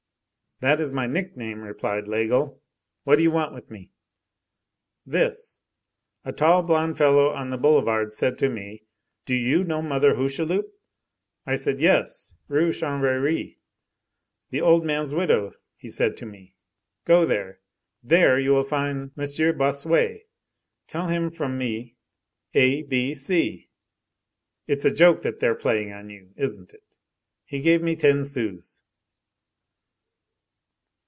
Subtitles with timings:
[0.63, 2.59] "That is my nickname," replied Laigle.
[3.03, 3.89] "What do you want with me?"
[5.07, 5.59] "This.
[6.23, 8.83] A tall blonde fellow on the boulevard said to me:
[9.25, 10.71] 'Do you know Mother Hucheloup?'
[11.47, 13.57] I said: 'Yes, Rue Chanvrerie,
[14.51, 16.53] the old man's widow;' he said to me:
[17.05, 17.59] 'Go there.
[18.03, 19.57] There you will find M.
[19.57, 20.29] Bossuet.
[20.85, 21.95] Tell him from me:
[22.53, 23.71] "A B C".'
[24.67, 26.97] It's a joke that they're playing on you, isn't it.
[27.45, 28.83] He gave me ten sous."